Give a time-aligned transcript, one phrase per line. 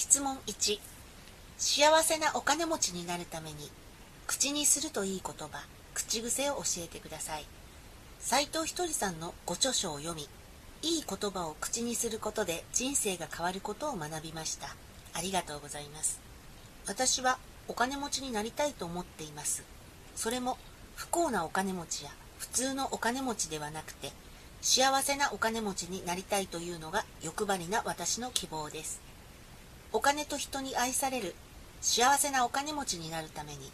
[0.00, 0.80] 質問1
[1.58, 3.70] 幸せなお金持ちになるために
[4.26, 7.44] 口にするといい言葉口癖を教えてください。
[8.18, 10.26] 斉藤ひとりさんのご著書を読み
[10.80, 14.74] いい言葉を口にすることで人生が変わることを学びました。
[15.12, 16.18] ありがとうございます。
[16.86, 17.38] 私は
[17.68, 19.64] お金持ちになりたいと思っています。
[20.16, 20.56] それも
[20.96, 24.12] 不幸なお金持ちや普通のお金持ちではなくて
[24.62, 29.09] 幸せなお金持ちになりたいというのが欲張りな私の希望です。
[29.92, 31.34] お金と人に愛される。
[31.82, 33.72] 幸せなお金持ちになるために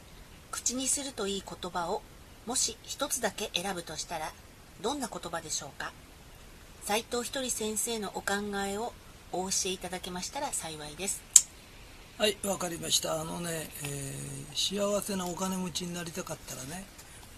[0.53, 2.03] 口にするといい言葉を
[2.47, 4.33] もし一つだけ選ぶとしたら
[4.81, 5.93] どんな言葉でしょうか？
[6.85, 8.35] 斉藤ひとり先生のお考
[8.65, 8.93] えを
[9.33, 11.21] お教えいただけましたら幸いです。
[12.17, 13.21] はいわかりました。
[13.21, 16.85] あのね、えー、幸せなお金持ちになりたかったらね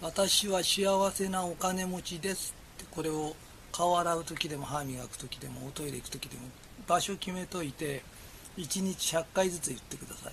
[0.02, 2.54] 私は幸せなお金持ちです。
[2.76, 3.34] ってこれを
[3.72, 6.42] 顔洗う時でも歯磨く時でもおトイレ行く時でも
[6.86, 8.02] 場所決めといて
[8.58, 10.32] 1日100回ずつ言ってください。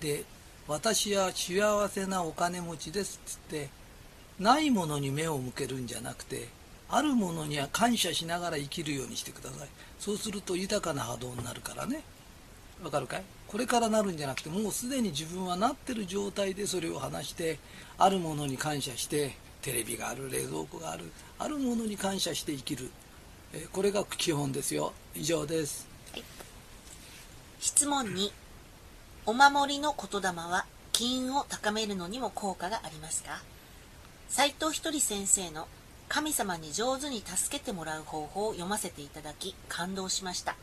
[0.00, 0.24] で
[0.68, 3.70] 私は幸せなお金持ちですっつって
[4.38, 6.48] ないものに目を向けるんじゃなくて
[6.88, 9.68] あるものには感謝しながら生きるようにしてください。
[9.98, 12.02] そうすると豊かな波動になるからね。
[12.82, 13.22] わかるかい？
[13.46, 17.58] これからなるんじゃなくてもうすでに自分はなってる状態でそれを話して
[17.96, 21.04] あるものに感謝してテレビがある冷蔵庫がある
[21.38, 22.90] あるものに感謝して生きる、
[23.72, 24.92] これが基本ですよ。
[25.14, 26.24] 以上です、はい、
[27.64, 28.32] 質問2
[29.24, 33.40] お守りの言霊は金運を高めるのにも効果がありますか？
[34.28, 35.68] 斉藤ひとり先生の
[36.08, 40.56] 神様に上手に助けてもらう方法を読ませていただき感動しました。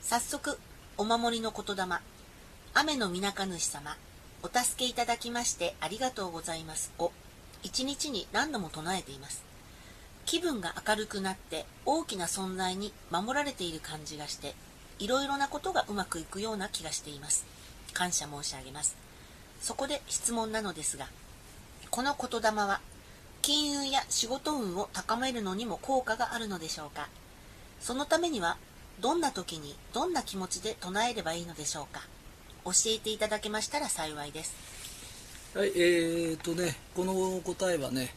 [0.00, 0.58] 早速
[0.96, 1.84] お守りの言霊。
[2.72, 3.94] 雨のみなか主様
[4.42, 6.90] お助けいただきましてありがとうございます。
[6.98, 7.12] を
[7.62, 9.44] 一日に何度も唱えています。
[10.24, 14.54] 気分が明るくなって大きな存在に守られている感じがして
[14.98, 17.44] いろいろなことがうまくいくような気がしています。
[17.92, 18.96] 感謝申し上げます。
[19.60, 21.06] そこで質問なのですが
[21.90, 22.80] この言霊は
[23.40, 27.08] 金運や仕事運を高めるのにも効果があるのでしょうか？
[27.80, 28.56] そのためには
[29.00, 32.02] どんな時にどんな気持ちで唱えればいいのでしょうか？
[32.64, 34.54] 教えていただけましたら幸いです。
[35.54, 38.12] はいえー、とねこの答えはね、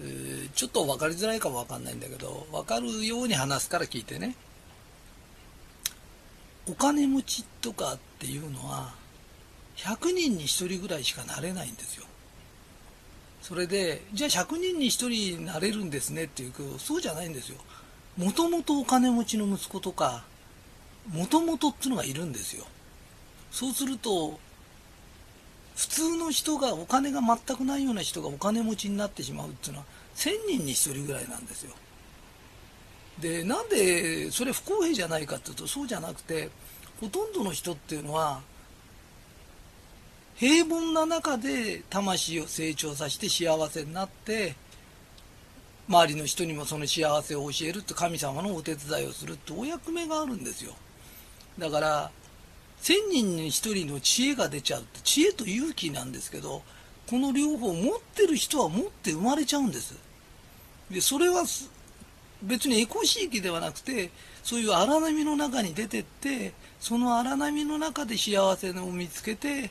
[0.00, 4.36] えー、ちょっと分かりづらいかも分かんないんだけど分かるように話すから聞いてね。
[6.68, 8.94] お金持ちとかっていうのは
[9.76, 12.04] 100人に1人ぐらいしかなれないんですよ。
[13.40, 15.08] それでじゃあ100人に1人
[15.40, 17.58] になれるんですねっていうとそうじゃないんですよ。
[18.16, 20.24] もともとお金持ちの息子とか
[21.12, 22.64] もともとっていうのがいるんですよ。
[23.50, 24.38] そうすると
[25.74, 31.74] 普通の人がお金が全くないような人がお金持ちになってしまうっていうのは1000人に1人ぐらいなんですよ。
[33.20, 36.48] でなんでそれ不公平じゃないかっていうとそうじゃなくて
[37.00, 38.40] ほとんどの人っていうのは
[40.36, 44.54] 平凡な中で魂を成長させて幸せになって
[45.88, 50.72] 周りの人にもその幸せを教えるって神様のお手伝いをするってお役目があるんですよ。
[51.58, 52.10] だから
[52.82, 56.62] 1000人に1人の知恵が出ちゃうって知恵と勇気なんですけど
[57.08, 59.94] この両方持ってる人は持って生まれちゃうんです。
[60.90, 61.44] でそれは
[62.42, 64.10] 別にエコシーキではなくて
[64.42, 69.70] そういう荒波の中に出てってその荒波の中で幸せを見つけて、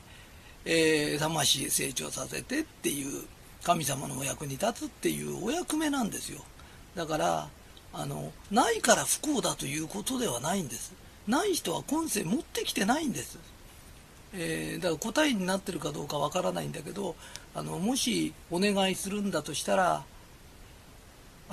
[0.65, 3.23] えー、魂成長させてっていう
[3.63, 6.41] 神様のお役に立つっていうお役目なんですよ。
[6.95, 7.49] だから
[7.93, 10.93] あのないから不幸だということではないんです。
[11.27, 13.37] ない人は今世持ってきてないんです、
[14.33, 17.15] えー、だから答えになってるかどうかわからないんだけど
[17.53, 20.03] あのもしお願いするんだとしたら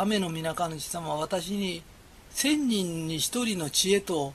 [0.00, 1.82] 雨の皆主様は私に
[2.31, 4.32] 千人に一人の知恵と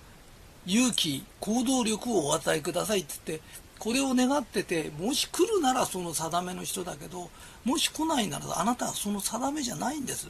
[0.66, 3.46] 勇気行動力をお与えくださいって言って
[3.80, 7.30] これを願っててもし来るならその定めの人だけど
[7.64, 10.30] もし来ないならあなたはその定めじゃないんです。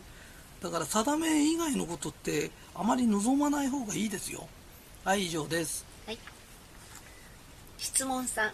[0.61, 4.47] だから定め以外のことってあまり望まない方がいいですよ。
[5.03, 6.19] はい以上です、はい、
[7.79, 8.51] 質問3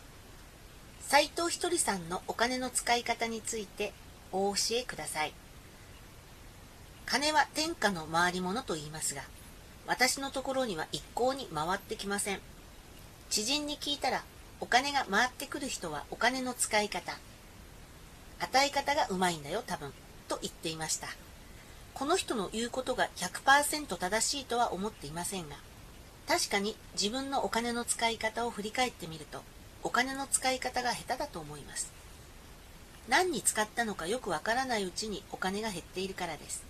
[1.01, 3.91] 斉藤ひとりさんのお金の使い方について
[4.31, 5.33] お教えください。
[7.11, 9.23] 金は天下の回り物と言いますが
[9.87, 12.39] 私のところには一向に回ってきません。
[13.31, 14.21] 知人に聞いたら
[14.59, 17.17] お金が回ってくる人はお金の使い方
[18.39, 19.91] 与え方がうまいんだよ多分
[20.27, 21.07] と言っていました。
[21.95, 25.55] この人の言うことが100%正しいとは思っていませんが
[26.27, 29.41] 確かに自分のお金の使い方を振り返ってみると
[29.81, 31.91] お金の使い方が下手だと思います。
[33.07, 36.68] 何に使ったのかよくわからないうちにお金が減っているからです。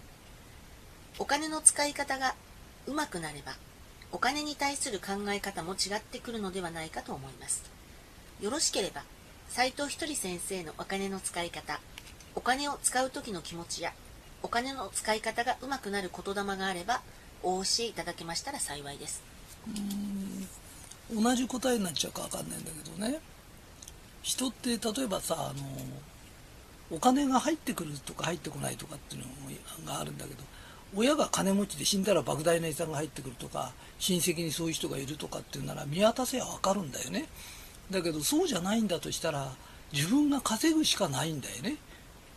[1.19, 2.33] お金の使い方が
[2.87, 3.53] うまくなれば
[4.11, 7.63] お金に対する考え方も違ってくるのではないかと思います。
[8.41, 9.03] よろしければ
[9.49, 11.79] 斉藤ひとり先生のお金の使い方
[12.35, 13.91] お金を使う時の気持ちや
[14.41, 17.01] お金の使い方がうまくなる言霊があれば
[17.43, 19.21] お教えいただけましたら幸いです。
[21.13, 23.19] 同じ答えになっちゃうか分かんないんだけどね。
[24.21, 25.65] 人って例えばさあの
[26.91, 29.23] お金が入ってくるとか入ってこないとかっていう
[29.85, 30.43] のがあるんだけど
[30.95, 37.27] 親が金持ちで死んだら莫大な遺産が入ってくるとか親戚にそういう人がいるとかっていうなら見渡せば分かるんだよね。
[37.91, 39.51] だけどそうじゃないんだとしたら
[39.93, 41.77] 自分が稼ぐしかないんだよね。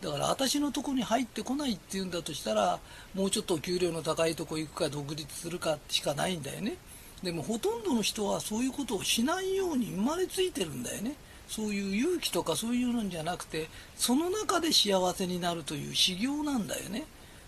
[0.01, 2.79] だから私のとこに入ってこないっていうんだとしたら
[3.13, 6.75] もうちょっと給料の高いとこ行くか独立するかしかないんだよね。
[7.23, 11.15] でもほとんどの人はそういうことをしないように生まれついてるんだよね。
[11.47, 17.05] そういう勇気とかそういうのじゃなくてその中で幸せになるという修行なんだよね。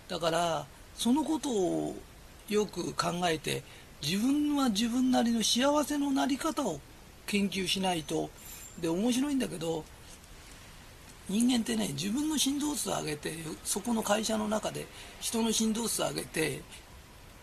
[0.08, 0.66] だから
[0.98, 1.96] そのことを
[2.50, 3.64] よく考えて
[4.02, 6.80] 自分は自分なりの幸せのなり方を
[7.26, 8.30] 研究しないと
[8.80, 9.84] で面白いんだけど
[11.28, 13.34] 人間ってね自分の振動数を上げて
[13.64, 14.86] そこの会社の中で
[15.20, 16.62] 人の振動数を上げて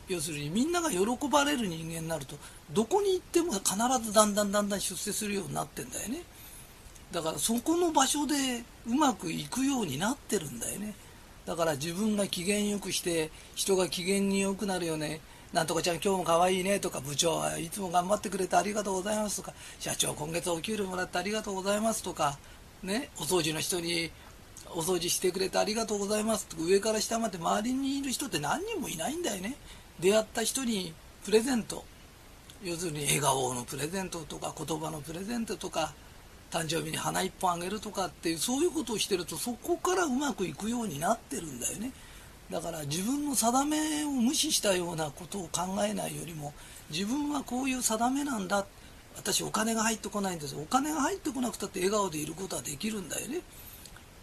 [0.08, 0.98] 要するにみんなが喜
[1.28, 2.37] ばれる人間になると
[2.72, 3.75] どこに行っても必
[4.05, 6.22] ずだんだんだんだん出世するようになってんだよね。
[7.12, 8.34] だからそこの場所で
[8.87, 10.94] うまくいくようになってるんだよね。
[11.47, 15.21] だから自分が機嫌よくして人が機嫌によくなるよね。
[15.53, 19.53] なんとかちゃん今日も可愛いねとか部長はいつも頑張ってくれてありがとうございますとか。
[19.81, 22.39] 社長今月お給料もらってありがとうございますとか。
[22.83, 24.11] ねお掃除の人に
[24.71, 26.62] お掃除してくれてありがとうございますとか。
[26.62, 29.56] 上から下まで周りにいる人って何人もいないんだよね。
[30.00, 30.94] 出会った人に
[31.25, 31.85] プレゼント。
[32.62, 35.93] 要するに笑顔のプレゼントとか言葉のプレゼントとか。
[36.52, 41.93] 誕生日に花一本あげるとかってそういうことをしてるとそこからうまくいくようになってるんだよね。
[42.50, 46.52] だから自分の定めを無視したようなことを考えないよりも
[46.90, 48.66] 自分はこういう定めなんだ。
[49.16, 50.54] 私お金が入ってこないんです。
[50.54, 53.40] お金が入ってこなくたって笑顔でいることはできるんだよね。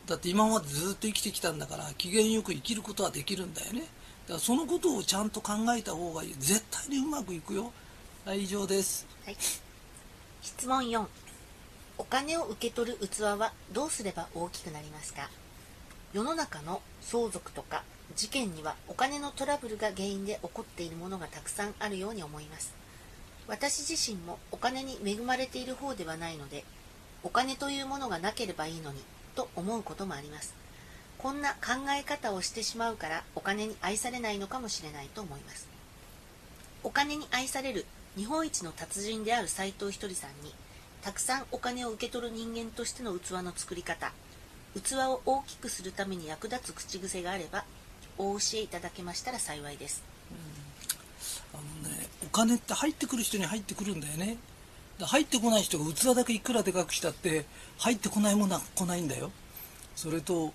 [0.06, 3.82] だって今までずっと生きてきたんだから機嫌よく生きることはできるんだよね。
[3.82, 6.36] だからそのことをちゃんと考えた方がいい。
[6.38, 7.72] 絶対にうまくいくよ。
[8.26, 9.38] はい以上です、はい、
[10.42, 11.04] 質問4
[12.00, 15.30] お金を受け取る器はどうすれば大きくなりますか？
[16.14, 17.84] 世の中の相続とか
[18.16, 22.74] 事件にはお金のトラブルが原因で起こっているものがたくさんあるように思います。
[23.48, 26.64] 私自身もお金に恵まれている方ではないので
[27.22, 29.02] お金というものがなければいいのに
[29.36, 30.56] と思うこともあります。
[31.18, 35.68] こんな考え方をしてしまうからお金に愛されないのかもしれないと思います。
[36.82, 37.86] お金に愛される
[38.16, 40.54] 日本一の達人である斎藤ひとりさんに
[41.02, 44.12] たくさんお金を受け取る人間としての器の作り方。
[44.76, 47.64] 器を大きくするために役立つ口癖があれば
[48.18, 50.04] お教えいただけましたら幸いです、
[51.54, 54.38] うん、あのねお金って入ってくる人に入ってくるんだよね。
[55.02, 57.46] 入ってこない人が器だけいくらでかくしたって
[57.78, 59.32] 入ってこないものは来ないんだよ。
[59.96, 60.54] それと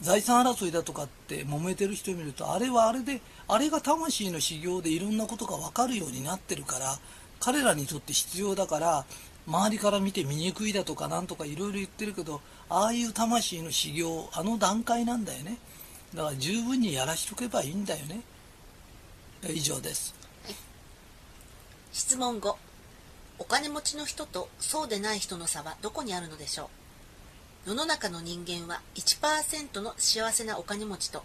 [0.00, 6.98] 財産争いだとかって揉めてる人見るとあれはあれであれが魂の修行でいろんなことが分かるようになってるから
[7.40, 9.04] 彼らにとって必要だから
[9.48, 15.56] 周りから見て醜いだとかなんとかいろいろ言ってるけどああいう魂の修行あの段階なんだよね。
[16.14, 18.20] だから十分にやらしとけばいいんだよね。
[19.48, 20.14] 以上です、
[20.44, 20.54] はい、
[21.92, 22.54] 質問5
[23.38, 26.68] お金持ちの人とそうでない人の差はどこにあるのでしょ
[27.64, 27.70] う？
[27.70, 31.22] 世の中の人間は1%の幸せなお金持ちと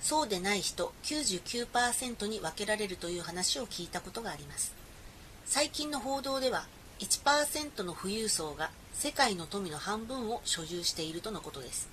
[0.00, 4.74] そうでない人99%に分けられるという話を聞いたことがあります。
[5.46, 6.66] 最近の報道では
[7.04, 11.90] 1%の富裕層が世界の富の半分を所有しているとのことです。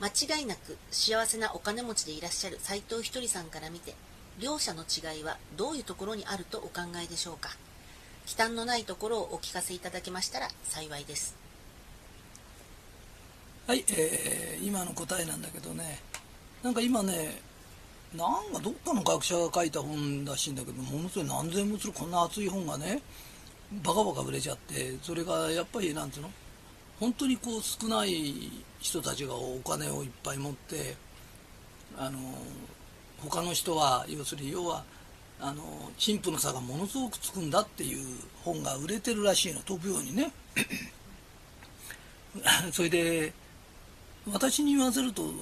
[0.00, 3.94] 間違いなく幸せなお金持ちでいらっしゃる斎藤ひとりさんから見て
[4.38, 7.50] 両者の違いはどういうところにあるとお考えでしょうか。
[8.26, 11.34] 忌憚のないところをお聞かせいただけましたら幸いです。
[13.66, 16.00] はい、えー、今の答えなんだけどね。
[16.62, 17.40] なんか今ね
[18.14, 23.00] なんかどっかの学者が書いた本らしいんだけどものすごい何千もするこんな厚い本がね
[23.72, 26.30] バカバカ売れちゃってそれがやっぱりなんつうの？
[26.98, 28.50] 本当にこう少ない
[28.80, 30.96] 人たちがお金をいっぱい持って
[31.96, 32.18] あの
[33.18, 34.84] 他の人は要するに要は
[35.40, 35.62] あの
[35.96, 38.06] 貧富の差がものすごくつくんだっていう
[38.44, 40.32] 本が売れてるらしいの飛ぶようにね。
[42.72, 43.32] それで
[44.30, 45.32] 私に言わせると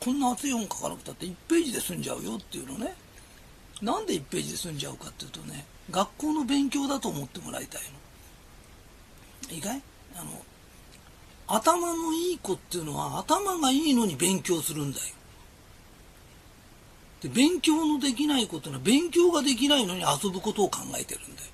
[0.00, 2.94] こんな厚い本書かなくたって1ページで済んじゃうよっていうのね。
[3.80, 7.82] なんで1ページで済んじゃうかっていうとね学校の勉強だと思ってもらいたい
[9.48, 9.54] の。
[9.54, 9.82] いいかい
[10.16, 10.30] あの、
[11.46, 15.04] 頭のいい子っていうのは頭がいいのに勉強するんだよ。
[17.22, 21.48] で勉強のできないことは勉強ができないのに遊ぶことを考えてるんだよ。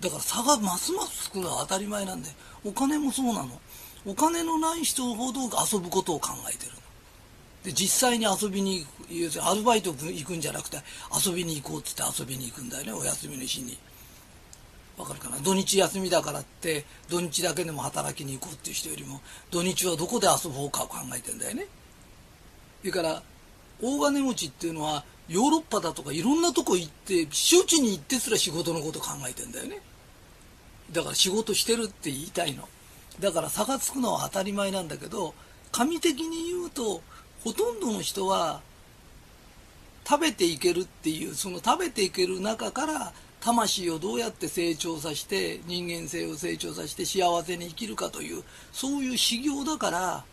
[0.00, 2.30] だから差がますますつくのは当たり前なんで
[2.64, 3.60] お金もそうなの。
[4.06, 6.78] お金のない人ほど遊ぶことを考えてるの。
[7.68, 10.78] で実際に遊びに行くアルバイト行くんじゃなくて
[11.12, 13.76] 遊びに行こうっつって遊びに行くんだよねお休みの日に。
[14.96, 15.36] わかるかな？
[15.38, 19.20] 土日休みだからって土日だけでも働きに行こうっていう人よりも
[19.50, 21.66] 土日はどこで遊ぼうかを考えてんだよね。
[22.80, 23.22] それから
[23.82, 29.82] 大金持ちっていうのはヨーロッパだとかいろんなとこ行って避暑地に行ってすら仕事のこと考えてんだよね。
[30.90, 32.66] だから仕事してるって言いたいの。
[33.20, 35.34] だから差がつくのは当たり前なんだけど
[35.70, 37.02] 神的に言うと
[37.44, 38.60] ほとんどの人は
[40.08, 48.42] 食べていけるっていうその食べていける中から魂をどうやって成長させて人間性を成長させて幸せに生きるかという
[48.72, 50.24] そういう修行だから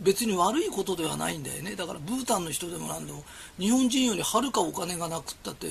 [0.00, 1.76] 別に悪いことではないんだよね。
[1.76, 3.22] だからブータンの人でもなんでも
[3.58, 5.68] 日本人よりはるかお金がなくったって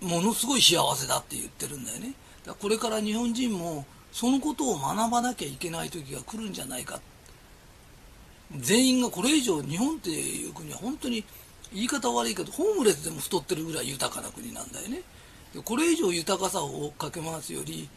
[0.00, 2.08] ものすごい幸せだって言ってるんだよね。
[2.08, 2.14] だか
[2.50, 7.00] らこれから日本人もそのことを学ばなきゃいけない時が来るんじゃないか
[8.58, 11.24] 全員がこれ以上日本っていう国は本当に
[11.72, 15.02] 言い方悪いけどホームレスでも太ってるぐらい豊かな国なんだよね。
[15.54, 17.88] でこれ以上豊かさを追っかけ回すより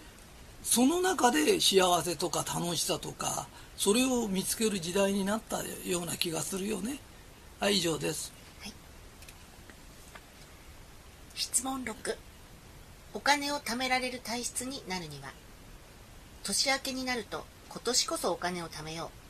[0.63, 6.99] その中で幸せとか楽しさとかそれを見つける時代になったような気がするよね。
[7.59, 8.73] はい以上です、はい、
[11.35, 12.15] 質問6
[13.13, 15.31] お金を貯められる体質になるには。
[16.43, 19.20] 年明けになると今年こそお金を貯めよう。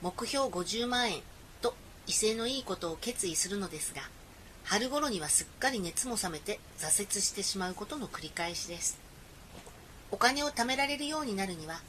[0.00, 1.20] 目標50万円
[1.60, 1.74] と
[2.06, 4.02] 威勢のいいことを決意するのですが
[4.68, 8.98] 春頃にはすっかり熱も冷めて挫折してしまうことの繰り返しです。
[10.10, 11.80] お金を貯められるようになるには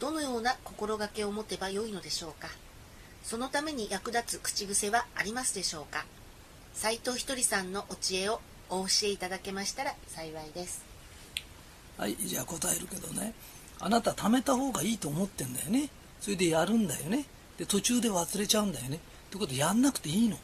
[0.00, 2.48] どのような心がけを持てばよいのでしょうか。
[3.22, 6.04] そのために役立つ口癖はありますでしょうか。
[6.74, 10.84] 斉藤ひとりさんのお知恵をお教えいただけましたら幸いです。
[11.96, 13.32] はいじゃあ答えるけどね。
[13.80, 15.88] あなた貯めた方がいいと思ってんだよね。
[16.20, 17.24] それでやるんだよね。
[17.58, 18.96] で途中で忘れちゃうんだよね。
[18.96, 18.98] っ
[19.30, 20.36] てことやんなくていいの。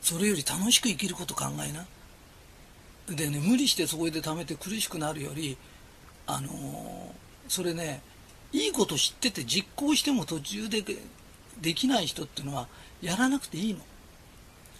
[0.00, 1.86] それより楽しく生きること考えな。
[3.16, 5.56] でね無理してそこで貯めて苦しくなるより
[6.26, 6.50] あのー、
[7.48, 8.02] それね
[8.52, 10.82] いいこと知ってて実行しても途中で
[11.60, 12.68] できない人っていうのは
[13.00, 13.80] やらなくていいの。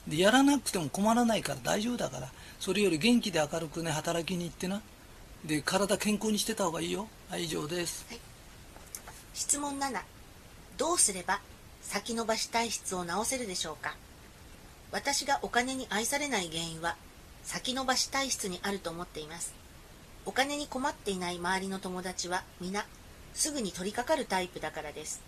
[0.08, 2.28] でやらなくても困らないから大丈夫だから。
[2.60, 4.80] それより元気で明るくね働きに行ってな。
[5.44, 7.08] で体健康にしてた方がいいよ。
[7.28, 8.20] はい以上です、はい、
[9.36, 10.00] 質問7
[10.78, 11.40] どうすれば
[11.82, 13.94] 先延ばし体質を治せるでしょうか？
[14.92, 16.96] 私がお金に愛されない原因は
[17.42, 19.52] 先延ばし体質にあると思っています。
[20.24, 22.86] お金に困っていない周りの友達は皆
[23.34, 25.20] すぐに取り掛かるタイプだからです。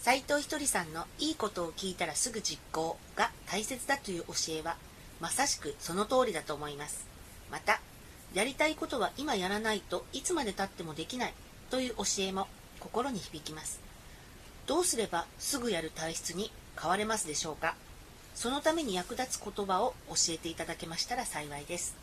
[0.00, 4.76] 斉藤ひとりさんのいいことを聞いたらすぐ実行が大切だという教えは
[5.20, 7.06] まさしくその通りだと思います。
[7.52, 7.82] また
[8.32, 11.34] やりたいことは今やらないといつまでたってもできない
[11.70, 13.80] という教えも心に響きます。
[14.66, 17.74] どうすればすぐやる体質に変われますでしょうか？
[18.34, 21.96] そのために役立つ言葉を教えていただけましたら幸いです。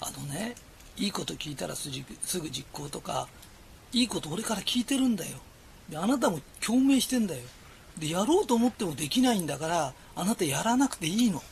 [0.00, 0.54] あのね
[0.96, 3.28] いいこと聞いたらすぐ実行とか
[3.92, 5.38] いいこと俺から聞いてるんだよ。
[5.88, 7.42] であなたも共鳴してんだよ。
[7.98, 11.42] でやろうと思ってもできないんだからあなたやらなくていいの。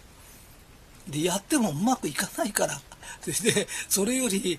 [1.08, 2.80] でやってもうまくいかないから。
[3.24, 4.58] でそれより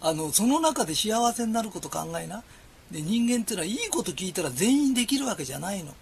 [0.00, 2.42] あのその中で幸せになること考えな。
[2.90, 5.94] で人間っていうのはいいこと聞いたら全員できるわけじゃないの。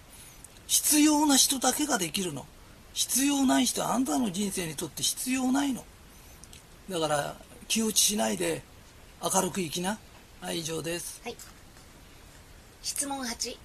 [0.67, 2.47] 必要な人だけができるの。
[2.95, 5.85] 必要ない人はあんたの人生にとって必要ないの。
[6.91, 7.37] だから
[7.69, 8.63] 気落ちしないで
[9.23, 9.99] 明るく生きな。
[10.41, 11.21] はい以上です。
[11.25, 11.37] はい。
[12.83, 13.57] 質問8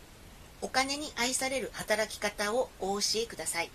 [0.62, 3.72] お金に愛される働き方をお教えください。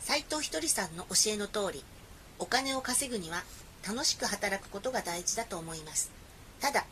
[0.00, 1.84] 斉藤ひとりさんの教えの通り
[2.38, 3.44] お金を稼ぐには
[3.86, 6.10] 楽しく働くことが大事だと思います。
[6.60, 6.86] ただ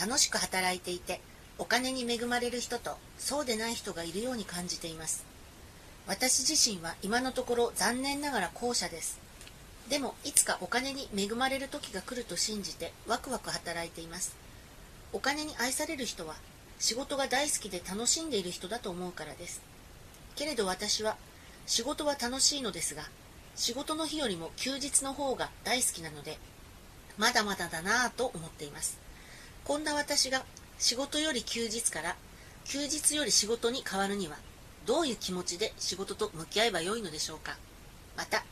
[0.00, 1.20] 楽しく働いていて
[1.58, 5.26] お金に恵まれる人とそうでない人がいるように感じています。
[6.06, 9.20] 私自身は今のところ残念ながら後者です。
[9.90, 14.34] でもいつかお金に恵まれる時が来ると信じてワクワク働いています。
[15.12, 16.36] お金に愛される人は
[16.78, 19.60] 仕事が大好きで楽しんでいる人だと思うからです。
[20.34, 21.18] けれど私は
[21.66, 23.02] 仕事は楽しいのですが
[23.54, 26.38] 仕事の日よりも休日の方が大好きなので
[27.18, 29.09] まだまだだなぁと思っています。
[29.64, 30.44] こんな私が
[30.78, 32.16] 仕事より休日から
[32.64, 34.36] 休日より仕事に変わるには
[34.86, 37.56] どういう気持ちで仕事と向き合えばよいのでしょうか。
[38.16, 38.44] また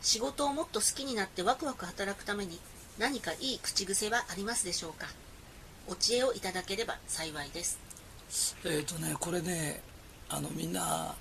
[0.00, 2.58] 仕事をもっと好きになってワクワク働くために
[2.98, 5.06] 何かいい口癖はありますでしょうか。
[5.86, 7.78] お知恵をいただければ幸いです。
[8.64, 9.82] えっ、とねこれね
[10.28, 11.14] あのみんな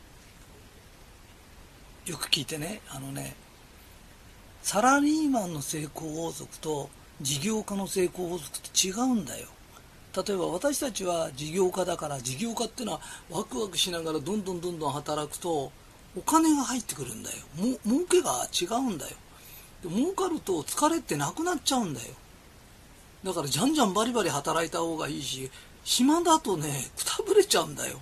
[2.05, 3.35] よく聞いてねあのね
[4.61, 6.89] サラリーマンの成功法則と
[7.23, 9.47] 事業家の成功法則って違うんだよ。
[10.15, 13.01] 例えば私たちは事業家だから事業家っていうのは
[13.31, 15.71] ワクワクしながらどんどんどんどん働くと
[16.15, 17.37] お金が入ってくるんだよ。
[17.55, 19.15] も儲けが違うんだよ。
[19.81, 22.13] で儲かると疲れってなくなっちゃうんだよ。
[23.23, 25.49] だからじゃんじゃんバリバリ働いた方がいいし
[25.83, 27.99] 暇だとねくたぶれちゃうんだよ。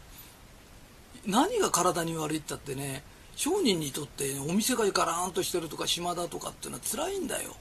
[1.25, 3.03] 何が体に悪いったってね
[3.35, 7.55] 商人にとって、お店がガラーンとしてるとか暇だとかっていうのは辛いんだよ。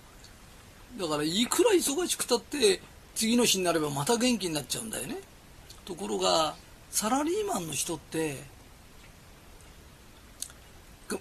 [0.99, 2.80] だからいくら忙しくたって
[3.14, 5.16] 次の日になればまた元気になっちゃうんだよね。
[5.85, 6.54] ところが
[6.90, 8.42] サラリーマンの人って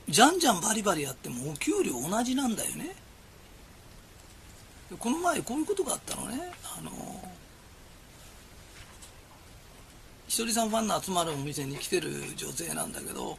[0.08, 2.96] じゃんじゃんバリバリやってもお給料同じなんだよね。
[4.98, 6.52] この前こういうことがあったのね。
[6.78, 6.92] あの
[10.28, 13.38] ひとりさんファンの集まるお店に来てる女性なんだけど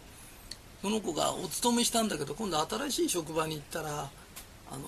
[0.82, 4.10] その子がお勤めしたんだけど今度新しい職場に行ったら
[4.70, 4.82] あの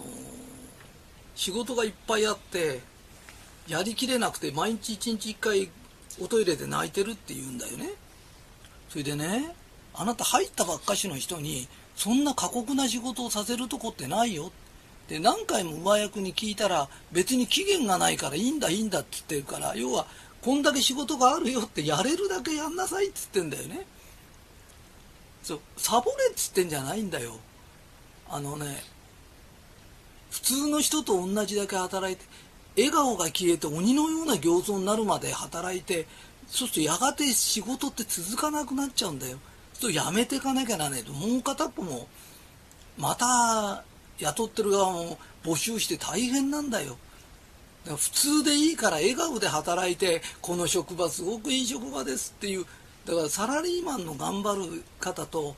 [1.34, 2.80] 仕事がいっぱいあって
[3.68, 5.70] やりきれなくて毎日一日一回
[6.20, 7.90] おトイレで泣いてるって言うんだよね。
[8.88, 9.54] それでね
[9.94, 14.52] あなた入ったばっかしの人にそんな過酷な仕事をさせるとこってないよ。
[15.08, 20.06] で何回も上役に聞いたら別に期限がないからいいんだいいんだって言ってるから要は
[20.42, 23.86] こんだけ仕事があるよってやれるだけやんなさいって言ってんだよね。
[25.42, 27.38] そうサボれっつってんじゃないんだよ。
[28.28, 28.82] あのね
[30.32, 32.24] 普通の人と同じだけ働いて
[32.74, 36.06] 笑顔が消えて鬼のような形相になるまで働いて
[36.46, 39.38] そうするとやがて仕事って続かなくなっちゃうんだよ。
[39.74, 41.12] そうやめていかなきゃならないと。
[41.12, 42.08] もう片っぽも
[42.98, 43.84] また
[44.18, 46.96] 雇ってる側も募集して大変なんだよ。
[47.84, 52.64] だ普通でいいから笑顔で働いてこの職場すごくいい職場ですっていう
[53.04, 55.56] だからサラリーマンの頑張る方と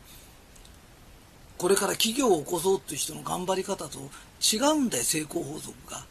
[1.64, 3.98] これから企業を起こそうっていう人の頑張り方と
[4.38, 6.04] 違うんだよ成功法則が。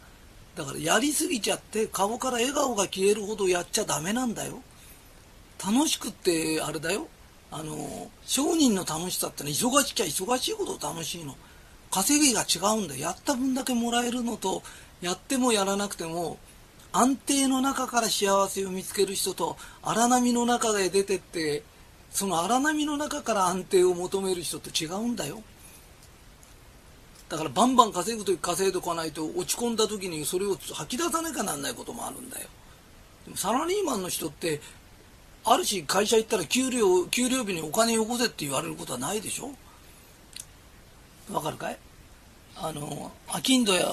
[0.55, 4.63] だからやりすぎちゃって顔から笑顔が消えるほどやっちゃダメなんだよ。
[5.63, 7.07] 楽しくってあれだよ。
[7.51, 11.35] あの商人の楽しさってのは忙しきゃ忙しいほど楽しいの。
[11.91, 14.63] 稼ぎが違うんだやった分だけもらえるのと
[15.01, 16.39] やってもやらなくても
[16.93, 21.61] 安定の中から幸せを見つける人と荒波の中で出てって
[22.13, 25.41] その荒波の中から安定を求める人って違うんだよ。
[27.27, 32.47] だからバンバン稼ぐ時稼いでおかないと落ち込んだ時にそれを吐き出さなきゃなんないこともあるんだよ。
[33.25, 34.61] でもサラリーマンの人って
[35.43, 39.49] あるし会社行ったら給料給料日にお金よこせって言われることはないでしょ？
[41.33, 41.77] わかるかい？
[42.55, 43.83] あの商人や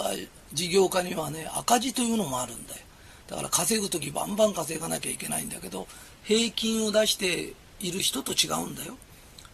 [0.53, 2.81] 事業家にはね赤字というのもあるんだよ。
[3.29, 5.87] だから稼ぐ時バンバン稼がなきゃいけないんだけど
[6.25, 8.97] 平均を出している人と違うんだよ。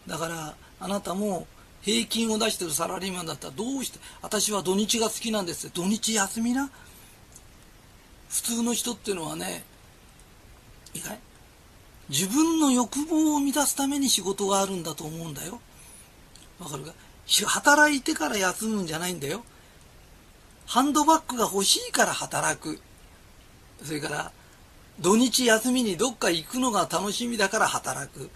[0.05, 1.47] だからあなたも
[1.81, 6.69] 平均を出してるサラリーマンだったらどうして私は土日が好きなんです土日休みな？
[8.29, 9.63] 普通の人っていうのはね
[10.93, 11.19] いいかい
[12.09, 15.59] 自分の欲望を満たすために仕事があるんだと思うんだよ。
[16.59, 16.93] わかるか？
[17.45, 19.43] 働いてから休むんじゃないんだよ。
[20.65, 22.79] ハンドバッグが欲しいから働く。
[23.83, 24.31] それから
[24.99, 28.29] 土日休みにどっか行くのが楽しみだから働く。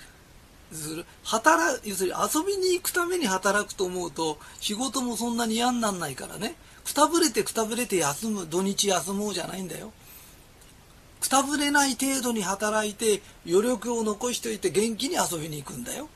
[1.24, 6.56] 働要するに遊びに行くために働くと思うと仕事もそんなに嫌になんないからね。
[6.86, 9.92] くたぶれてくたぶれて休む土日休もうじゃないんだよ。
[11.20, 16.08] くたぶれない程度に働いて余力を残しておいて元気に遊びに行くんだよ。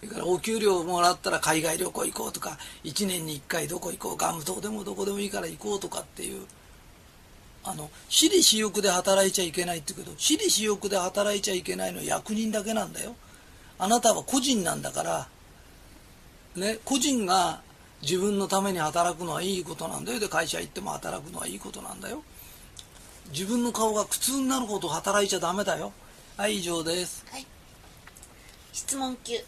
[0.00, 6.46] それからお給料もらったら海外旅行行こうとか1年に1回どこ行こうガム島でもどこでもいいから行こうとかっていう
[7.62, 13.14] あの私利私欲で働いちゃいけないって言うけど私利私欲で働いちゃいけないのは役人だけなんだよ。
[13.78, 15.28] あなたは個人なんだから、
[16.54, 17.62] ね、個人が
[18.02, 20.20] 自分のために働くのはいいことなんだよ。
[20.20, 22.22] で会社行っても働くのはいいことなんだよ。
[23.32, 25.92] 自分の顔が苦痛になるほど働いちゃダメだよ。
[26.40, 27.46] はい以上です、はい、
[28.72, 29.44] 質問9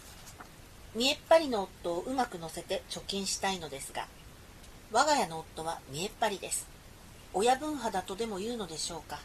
[0.95, 4.05] 見えっ張りの夫をうまく乗せて貯金したいのですが
[4.91, 6.72] 我が家の夫は見えっ張りです。
[7.35, 9.19] 親分派だとでも言うのでしょうか。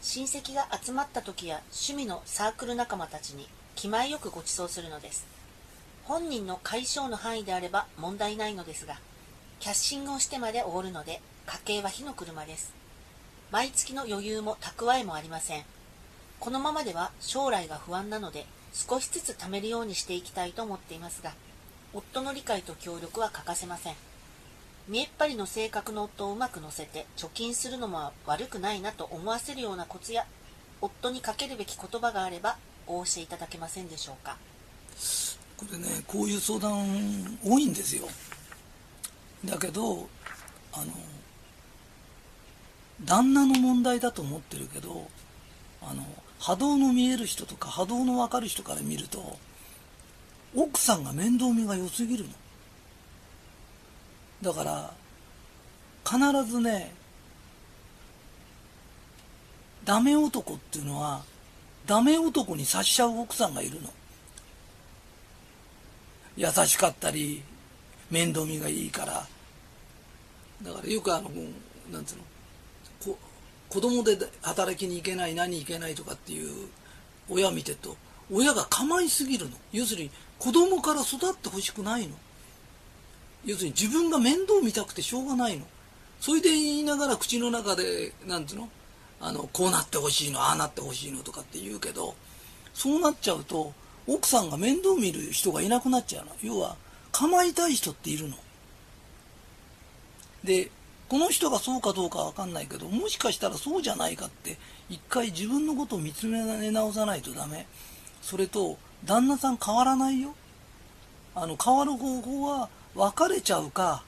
[0.00, 3.46] 親戚が集まった時や趣味のサークル仲間たちに
[3.76, 5.26] 気前よくご馳走するのです。
[6.04, 8.98] 本人の解消の範囲であれば問題ないのですが
[9.60, 12.72] キャッシングをしてまでおごるので家計は火の車です。
[13.52, 15.64] 毎月の余裕も蓄えもありません。
[16.40, 21.32] このままでは将来が不安なので少しずつ貯めるようにしていきたいと思っていますが
[21.94, 23.94] 夫の理解と協力は欠かせません。
[24.88, 30.26] 見えっ張りの性格の夫をうまく乗せて貯金するのも悪くないなと思わせるようなコツや
[30.80, 34.36] 夫にかけるべき言葉があればお教えいただけませんでしょうか？
[35.56, 38.08] これねこういう相談多いんですよ。
[39.44, 40.08] だけど
[40.72, 40.92] あの
[43.04, 45.08] 旦那の問題だと思ってるけど
[45.80, 46.04] あの
[46.40, 49.38] 波動の見える人とか波動の分かる人から見ると
[50.56, 52.30] 奥さんが面倒見が良すぎるの。
[54.42, 54.92] だから
[56.04, 56.92] 必ずね
[59.84, 61.22] ダメ男っていうのは
[61.86, 63.88] ダメ男に察しちゃう奥さんがいるの。
[66.36, 67.42] 優しかったり
[68.10, 69.26] 面倒見がいいから。
[70.62, 71.28] だからよくあの
[71.92, 72.22] なんつうの
[73.14, 73.18] こ
[73.68, 76.68] 子供で働きに行けない何行けないとかっていう
[77.28, 77.96] 親見てると
[78.30, 79.56] 親が構いすぎるの。
[79.72, 82.14] 要するに子供から育ってほしくないの。
[83.44, 85.66] 要するに自分が面倒見たくてしょうがないの。
[86.20, 88.68] それで言いながら口の中でなんつうの？
[89.20, 92.14] あのこうなってほしいのああなってほしいのとかって言うけど
[92.74, 93.72] そうなっちゃうと
[94.06, 96.32] 奥さんが面倒見る人がいなくなっちゃうの。
[96.42, 96.76] 要は
[97.12, 98.36] 構いたい人っているの。
[100.44, 100.70] で
[101.08, 104.56] この人がそうかどうかわかんないけどもしかしたらそうじゃないかって
[104.88, 107.66] 一回自分のことを見つめ直さないとダメ。
[108.22, 110.34] それと旦那さん変わらないよ。
[111.34, 114.04] あの変わる方法は別れちゃうか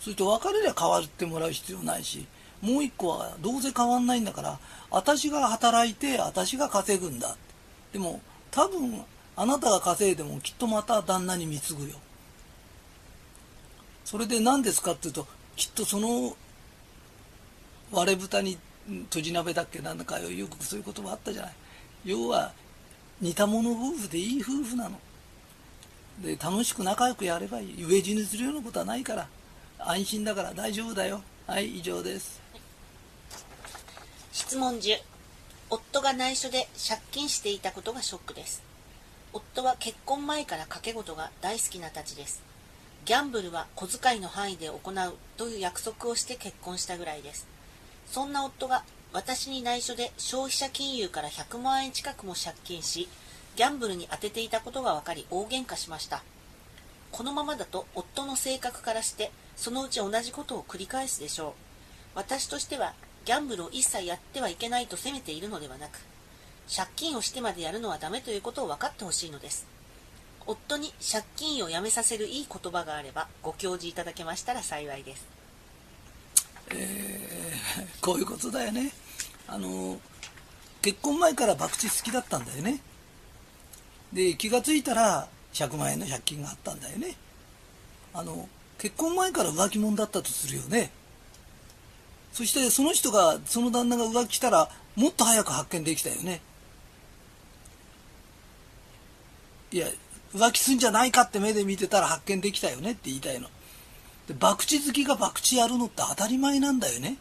[0.00, 2.26] それと別れりゃ変わってもらう必要ないし
[2.60, 4.58] もう一個はどうせ変わんないんだから
[4.90, 7.36] 私が働いて私が稼ぐんだ。
[7.92, 8.20] でも
[8.50, 9.04] 多分
[9.36, 11.96] あなたが稼いでもきっとまた旦那に貢ぐよ。
[14.04, 16.36] それで何ですかっていうときっとその
[17.92, 18.58] 割れ豚に
[19.10, 21.52] とじ鍋だっけなんだかよくそういう言葉あったじゃない。
[22.04, 22.52] 要は
[23.20, 24.98] 似た者夫婦でいい夫婦なの。
[26.22, 27.74] で楽しく仲良くやればいい。
[27.78, 29.28] 飢え死にするようなことはないから。
[29.78, 30.54] 安心だから。
[30.54, 31.22] 大丈夫だよ。
[31.46, 32.40] はい以上です。
[34.32, 34.98] 質問10
[35.70, 38.62] 夫が内緒で借金していたことがショックです。
[39.32, 42.42] 夫は結婚前から賭け事が大好きなたちです。
[43.04, 47.46] ギャンブルは小遣いの範囲で行うという約束をして結婚したぐらいです。
[48.10, 53.08] そんな夫が私に内緒で消費者金融から100万円近くも借金し
[53.58, 56.22] ギャンブルに充てていたことが分かり大喧嘩しました。
[57.10, 61.52] このままだと夫の性格からしてそのうち同じことを繰り返すでしょう。
[62.14, 62.94] 私としては
[63.24, 65.98] ギャンブルを一切やってはいけないと責めているのではなく
[66.72, 69.66] 借金をしてまでやるのはダメということを分かってほしいのです。
[70.46, 75.26] 夫に借金をやめさせるいい言葉があればご教示いただけましたら幸いです。
[76.70, 78.92] えー、こういうことだよね。
[79.48, 79.98] あの
[80.80, 82.80] 結婚前から博打好きだったんだよね。
[84.12, 87.14] で気が付いたら100万円の借金があったんだよね。
[88.14, 90.90] あの結婚前から浮気者だったとするよね。
[92.32, 96.40] そしてその人がその旦那が浮気したらもっと早く発見できたよね。
[99.70, 99.88] いや
[100.34, 103.48] 浮気すんじゃないかって目で見てたら発見できたよねって言いたいの。
[104.26, 107.16] で博打好きが博打やるのって当たり前なんだよね。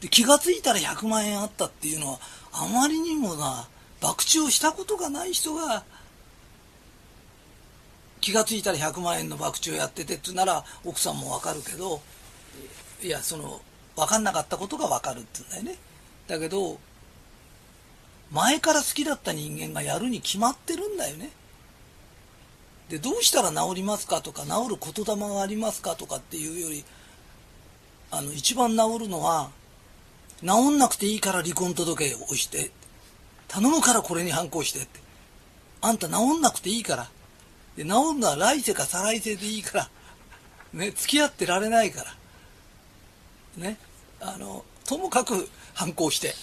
[0.00, 2.18] で気が付いたら100万円あったっていうのは
[2.52, 3.66] あまりにもな
[4.00, 5.84] 博打をしたことがない人が
[8.20, 12.00] 気が付いたら100万円の博打をやっててってなら奥さんもわかるけど
[13.02, 13.60] いやその
[13.94, 15.80] 分かんなかったことが分かるって言うんだよね。
[16.26, 16.78] だけど
[18.30, 21.30] 前から好きだった人間がやるに決まってるんだよね。
[22.88, 26.84] でどうしたら治りますかとか治る言霊がありますかとかっていうより
[28.10, 29.50] あの一番治るのは
[30.40, 32.70] 治んなくていいから離婚届を押して
[33.48, 35.00] 頼むからこれに反抗してって。
[35.80, 37.08] あんた治んなくていいから。
[37.76, 39.88] で治るのは来世か再来世でいいから。
[40.72, 42.04] ね付き合ってられないか
[43.56, 43.62] ら。
[43.62, 43.78] ね
[44.20, 46.34] あのともかく反抗して。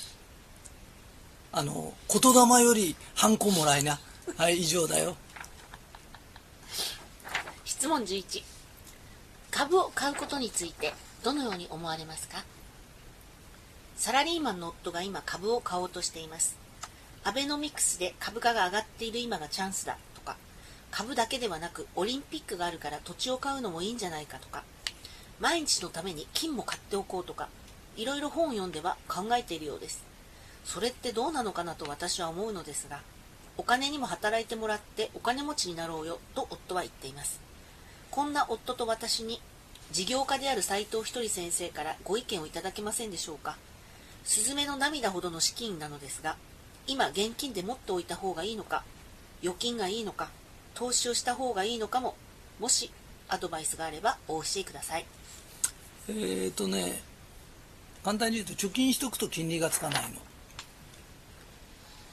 [1.51, 3.99] あの言霊より反抗もらいな。
[4.37, 5.15] はい以上だよ。
[7.65, 8.43] 質問11
[9.51, 12.43] 株を買うことについてどのように思われますか？
[13.97, 16.57] サラリーマンの夫が今株を買おうとしています。
[17.25, 20.35] アベノミクスで株価が上がっている今がチャンスだとか
[20.91, 24.63] 株だけではなくオリンピックがあるから土地を買うのもいいんじゃないかとか
[25.39, 27.47] 毎日のために金も買っておこうとか
[27.95, 30.03] いろいろ本を読んでは考えているようです。
[30.65, 33.01] それってどうなのかなと私は思うのですが
[33.57, 37.39] お金にも働いてもらってお金持ちになろうよと夫は言っています。
[38.11, 39.41] こんな夫と私に
[39.91, 43.57] 事業家である斉藤ひとり先生からご意見をいただけませんでしょうか。
[44.23, 46.37] スズメの涙ほどの資金なのですが
[46.87, 48.83] 今現金で持っておいた方がいいのか
[49.41, 50.29] 預金がいいのか
[50.73, 52.15] 投資をした方がいいのかも
[52.59, 52.91] もし
[53.29, 55.05] アドバイスがあればお教えください。
[56.09, 57.01] えっ、ー、とね
[58.03, 60.19] 簡単に言うと貯金しとくと金利がつかないの。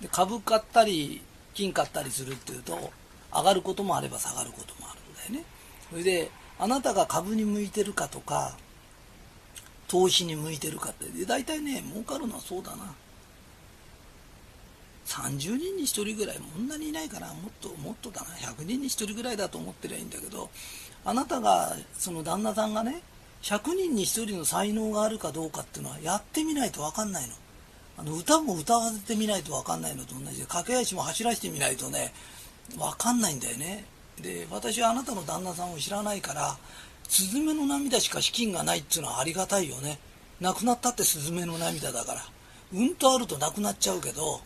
[0.01, 1.21] で株買ったり
[1.55, 2.91] 金買ったりするっていうと
[3.33, 5.45] 上がることもあれば下がることもあるんだよね。
[5.91, 8.57] それであなたが株に向いてるかとか
[9.89, 12.95] 投資に向いてるかってで大体ね儲かるのはそうだな。
[15.11, 18.29] 30人に1人ぐらいこんなにいないからもっともっとだな。
[18.37, 20.49] 100人に1人ぐらいだと思ってりゃいいんだけど
[21.05, 23.03] あなたがその旦那さんがね
[23.43, 27.35] 100人に1人の才能があるかどうかっていうのはやってみないと分かんないの。
[27.99, 32.15] あの歌も歌わせてみないと分かんないのと同じで駆け足も走らせてみないとね
[32.79, 33.85] 分かんないんだよね。
[34.21, 36.57] で私はあなたの旦那さんを知らないから
[37.09, 39.99] スズメの涙しか資金がないっていうのはありがたいよね。
[40.41, 42.23] 亡くなったってスズメの涙だから。
[42.73, 44.41] うんとあるとなくなっちゃうけど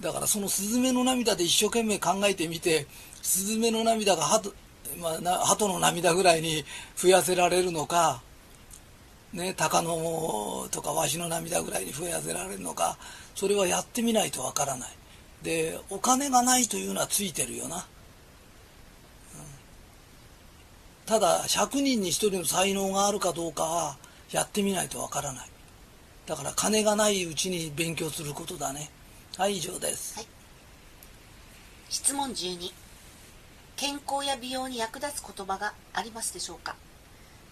[0.00, 2.86] だからそのスズメの涙で一生懸命考えてみて
[3.22, 4.52] スズメの涙が鳩,、
[5.00, 6.64] まあ、鳩の涙ぐらいに
[6.96, 8.22] 増やせられるのか、
[9.32, 12.98] ね、鷹のとかわしの涙ぐらいに増やせられるのか
[13.34, 14.90] それはやってみないとわからない。
[15.42, 17.82] でお金がないというのはついてるよな、うん、
[21.04, 23.96] ただ100人に1人の才能があるかどうかは
[24.30, 25.48] やってみないとわからない。
[26.26, 28.90] だから金がないうちに勉強することだね。
[29.36, 30.26] はい以上です、はい、
[31.88, 32.72] 質問12
[33.74, 36.76] 健康や美容に役立つ言葉がありますでしょうか？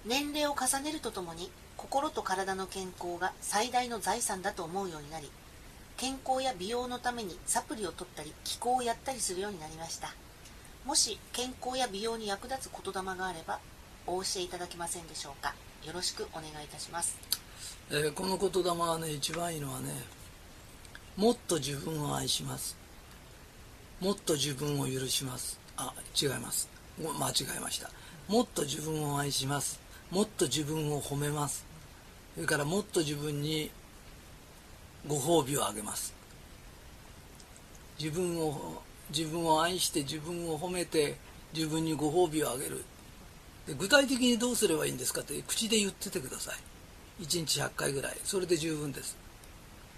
[0.06, 5.28] 年齢を重ねるとともに心と体の健康が最大の財産だと思うようになり
[5.96, 10.12] 健康や美容のためにサプリを取ったり気候をやったりするようになりました。
[10.86, 13.58] もし健康や美容に役立つ言霊があれば
[14.06, 15.54] お教えいただけませんでしょうか？
[15.84, 17.16] よろしくお願いいたします、
[17.90, 19.90] えー、この言霊はね一番いいのはね
[21.16, 22.74] もっと自分を愛します。
[24.00, 25.60] もっと自分を許します。
[25.76, 26.70] あ違います。
[26.98, 27.90] 間違えました。
[28.28, 29.78] もっと自分を愛します。
[30.10, 31.66] もっと自分を褒めます。
[32.34, 33.70] それからもっと自分に
[35.06, 36.14] ご褒美をあげます。
[37.98, 41.16] 自分を自分を愛して自分を褒めて
[41.52, 42.84] 自分にご褒美をあげる。
[43.66, 47.22] で具体的にどうすればいいんですかって口で言っててください。
[47.22, 48.16] 1日100回ぐらい。
[48.24, 49.14] それで十分です。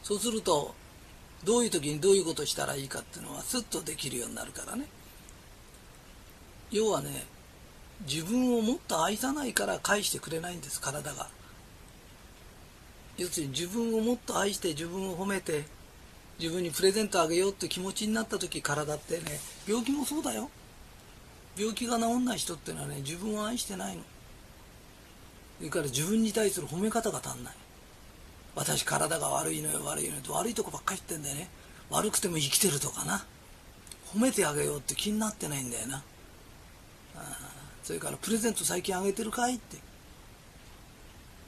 [0.02, 0.74] そうすると
[1.44, 4.86] どういう時にどういうことしたらいいかっていうのはスッとできるようになるからね。
[6.70, 7.26] 要はね
[8.06, 11.28] 自分をもっと愛さないから返してくれないんです体が。
[13.16, 15.64] 要するに自分をもっと愛して自分を褒めて
[16.40, 19.22] 自分にプレゼントあげようって気持ちになった時体ってね
[19.68, 20.50] 病気もそうだよ。
[21.56, 24.02] 病気が治んない人ってのはね自分を愛してないの。
[25.58, 27.54] それから自分に対する褒め方が足んない。
[28.56, 31.48] 私体が悪いのよ悪いのよと悪いとこばっかり言ってんだよね。
[31.90, 33.24] 悪くても生きてるとかな。
[34.14, 36.02] 褒めてあげようって気になってないんだよな。
[37.82, 39.76] それからプレゼント最近あげてるかいって。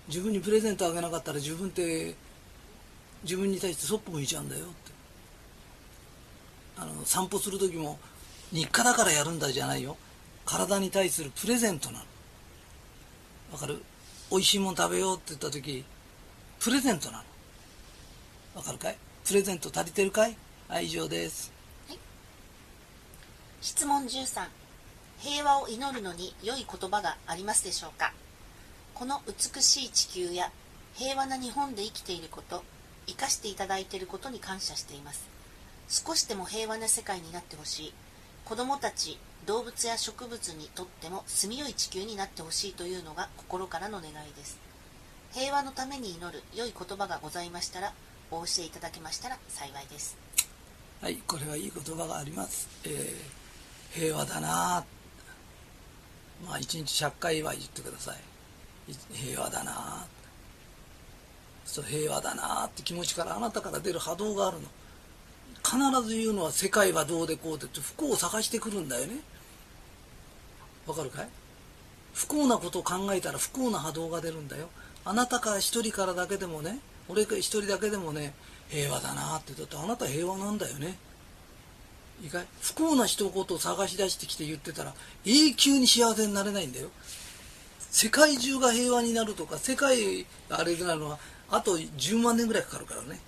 [0.08, 2.14] 自分にプレゼントあげなかったら自分って
[3.22, 4.74] 自分に対してそっぽ向いちゃうんだよって。
[6.78, 7.98] あの散歩する時も
[8.52, 9.96] 日課だからやるんだじゃないよ。
[10.44, 12.04] 体に対するプレゼントなの。
[13.52, 13.82] わかる？
[14.30, 15.84] 美味しいもん食べようって言った時
[16.60, 17.24] プレゼントなの。
[18.56, 18.96] わかるかい？
[19.24, 20.36] プレゼント足りてるかい？
[20.68, 21.52] はい以上です、
[21.88, 21.98] はい、
[23.60, 24.46] 質問13
[25.18, 28.12] 平和を祈るのに良い言葉がありますでしょうか？
[28.94, 30.50] この美しい地球や
[30.94, 32.64] 平和な日本で生きていること
[33.06, 35.28] 生かしていただいていることに感謝しています。
[35.88, 37.94] 少しでも平和な世界になってほしい。
[38.44, 44.58] 子どもたち動物や植物にとっても住みよい地球になってほしいというのが心からの願いです。
[45.32, 47.92] 平和のために祈る良い言葉がございましたら
[48.30, 50.16] お教えいただけましたら幸いです。
[51.02, 54.84] はいこれはいい言葉があります、えー、平和だな
[56.46, 58.16] まあ一日100回は言ってください。
[59.12, 60.06] 平和だな
[61.64, 64.68] そう平和だなって気持ちからあなたから出る波動があるの。
[65.64, 69.16] 必ず言うのは世界はどうでこうでって不幸を探してくるんだよね。
[70.86, 71.28] わかるかい？
[72.14, 74.68] 不幸なことを考えたら不幸な波動が出るんだよ。
[75.06, 78.34] あなたから一人からだけでもね俺一人だけでもね
[78.68, 80.98] 平和だなってだってあなた平和なんだよね。
[82.22, 86.88] いいかい不幸な一言を探し出してきて言ってたら永久に幸せになれないんだよ。
[87.78, 91.18] 世界中が平和になるとか世界あれなのは
[91.50, 93.20] あと10万年ぐらいかかるからね。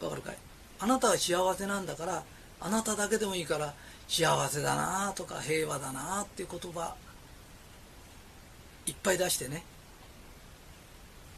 [0.00, 0.36] わかるかい？
[0.78, 2.22] あなたは幸せなんだから
[2.60, 3.74] あなただけでもいいから
[4.06, 6.94] 幸せだなとか平和だなっていう言葉。
[8.88, 9.62] いっぱい出してね。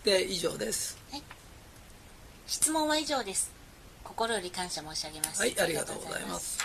[0.05, 1.23] で以上です、はい、
[2.47, 3.53] 質問は以上です。
[4.03, 5.41] 心より感謝申し上げます。
[5.41, 6.59] はいありがとうございます